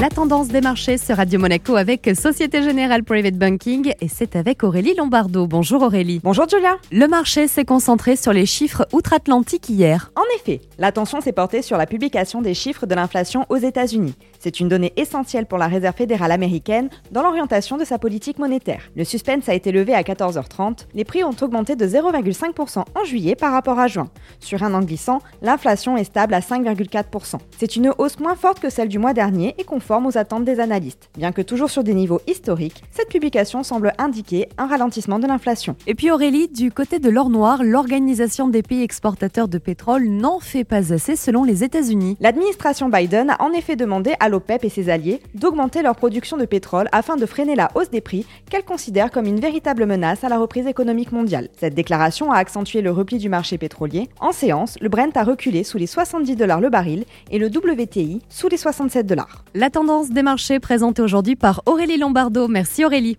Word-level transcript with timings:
La 0.00 0.08
tendance 0.08 0.48
des 0.48 0.62
marchés 0.62 0.96
sur 0.96 1.18
Radio 1.18 1.38
Monaco 1.38 1.76
avec 1.76 2.08
Société 2.14 2.62
Générale 2.62 3.04
Private 3.04 3.34
Banking 3.34 3.92
et 4.00 4.08
c'est 4.08 4.36
avec 4.36 4.64
Aurélie 4.64 4.94
Lombardo. 4.94 5.46
Bonjour 5.46 5.82
Aurélie. 5.82 6.18
Bonjour 6.24 6.48
Julia. 6.48 6.78
Le 6.90 7.06
marché 7.06 7.46
s'est 7.46 7.66
concentré 7.66 8.16
sur 8.16 8.32
les 8.32 8.46
chiffres 8.46 8.86
outre-Atlantique 8.94 9.68
hier. 9.68 10.10
En 10.16 10.22
effet, 10.36 10.62
l'attention 10.78 11.20
s'est 11.20 11.32
portée 11.32 11.60
sur 11.60 11.76
la 11.76 11.84
publication 11.84 12.40
des 12.40 12.54
chiffres 12.54 12.86
de 12.86 12.94
l'inflation 12.94 13.44
aux 13.50 13.58
États-Unis. 13.58 14.14
C'est 14.38 14.60
une 14.60 14.68
donnée 14.68 14.94
essentielle 14.96 15.44
pour 15.44 15.58
la 15.58 15.68
Réserve 15.68 15.94
fédérale 15.94 16.32
américaine 16.32 16.88
dans 17.10 17.22
l'orientation 17.22 17.76
de 17.76 17.84
sa 17.84 17.98
politique 17.98 18.38
monétaire. 18.38 18.80
Le 18.96 19.04
suspense 19.04 19.48
a 19.50 19.54
été 19.54 19.72
levé 19.72 19.92
à 19.92 20.02
14h30. 20.02 20.86
Les 20.94 21.04
prix 21.04 21.22
ont 21.22 21.36
augmenté 21.42 21.76
de 21.76 21.86
0,5% 21.86 22.78
en 22.78 23.04
juillet 23.04 23.36
par 23.36 23.52
rapport 23.52 23.78
à 23.78 23.88
juin. 23.88 24.08
Sur 24.40 24.62
un 24.62 24.72
an 24.72 24.80
glissant, 24.80 25.20
l'inflation 25.42 25.98
est 25.98 26.04
stable 26.04 26.32
à 26.32 26.40
5,4%. 26.40 27.36
C'est 27.58 27.76
une 27.76 27.92
hausse 27.98 28.18
moins 28.18 28.36
forte 28.36 28.58
que 28.58 28.70
celle 28.70 28.88
du 28.88 28.98
mois 28.98 29.12
dernier 29.12 29.54
et 29.58 29.64
conforme 29.82 30.06
aux 30.06 30.16
attentes 30.16 30.44
des 30.44 30.60
analystes. 30.60 31.10
Bien 31.18 31.32
que 31.32 31.42
toujours 31.42 31.68
sur 31.68 31.82
des 31.82 31.92
niveaux 31.92 32.20
historiques, 32.28 32.84
cette 32.92 33.08
publication 33.08 33.64
semble 33.64 33.92
indiquer 33.98 34.48
un 34.56 34.68
ralentissement 34.68 35.18
de 35.18 35.26
l'inflation. 35.26 35.74
Et 35.88 35.96
puis 35.96 36.12
Aurélie, 36.12 36.46
du 36.46 36.70
côté 36.70 37.00
de 37.00 37.10
l'or 37.10 37.30
noir, 37.30 37.64
l'Organisation 37.64 38.46
des 38.46 38.62
pays 38.62 38.84
exportateurs 38.84 39.48
de 39.48 39.58
pétrole 39.58 40.04
n'en 40.06 40.38
fait 40.38 40.62
pas 40.62 40.92
assez 40.92 41.16
selon 41.16 41.42
les 41.42 41.64
États-Unis. 41.64 42.16
L'administration 42.20 42.90
Biden 42.90 43.30
a 43.30 43.42
en 43.42 43.50
effet 43.50 43.74
demandé 43.74 44.14
à 44.20 44.28
l'OPEP 44.28 44.62
et 44.62 44.68
ses 44.68 44.88
alliés 44.88 45.20
d'augmenter 45.34 45.82
leur 45.82 45.96
production 45.96 46.36
de 46.36 46.44
pétrole 46.44 46.88
afin 46.92 47.16
de 47.16 47.26
freiner 47.26 47.56
la 47.56 47.68
hausse 47.74 47.90
des 47.90 48.00
prix 48.00 48.24
qu'elle 48.48 48.64
considère 48.64 49.10
comme 49.10 49.26
une 49.26 49.40
véritable 49.40 49.84
menace 49.84 50.22
à 50.22 50.28
la 50.28 50.38
reprise 50.38 50.68
économique 50.68 51.10
mondiale. 51.10 51.48
Cette 51.58 51.74
déclaration 51.74 52.30
a 52.30 52.36
accentué 52.36 52.82
le 52.82 52.92
repli 52.92 53.18
du 53.18 53.28
marché 53.28 53.58
pétrolier. 53.58 54.08
En 54.20 54.30
séance, 54.30 54.76
le 54.80 54.88
Brent 54.88 55.16
a 55.16 55.24
reculé 55.24 55.64
sous 55.64 55.78
les 55.78 55.88
70 55.88 56.36
dollars 56.36 56.60
le 56.60 56.70
baril 56.70 57.04
et 57.32 57.40
le 57.40 57.48
WTI 57.48 58.20
sous 58.28 58.46
les 58.46 58.56
67 58.56 59.08
dollars. 59.08 59.44
La 59.54 59.70
tendance 59.72 60.10
des 60.10 60.22
marchés 60.22 60.60
présentée 60.60 61.02
aujourd'hui 61.02 61.34
par 61.34 61.62
Aurélie 61.66 61.98
Lombardo. 61.98 62.46
Merci 62.46 62.84
Aurélie. 62.84 63.16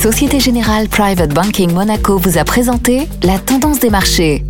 Société 0.00 0.38
Générale 0.38 0.88
Private 0.88 1.32
Banking 1.32 1.72
Monaco 1.72 2.18
vous 2.18 2.38
a 2.38 2.44
présenté 2.44 3.08
la 3.22 3.38
tendance 3.38 3.80
des 3.80 3.90
marchés. 3.90 4.44